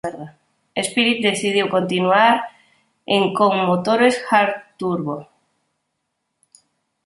Spirit 0.87 1.19
decidiu 1.29 1.65
continuar 1.75 2.33
en 3.15 3.23
con 3.37 3.53
motores 3.69 4.15
Hart 4.29 4.55
turbo. 4.79 5.17